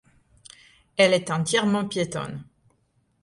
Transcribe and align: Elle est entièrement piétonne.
Elle 0.97 1.13
est 1.13 1.29
entièrement 1.29 1.87
piétonne. 1.87 2.43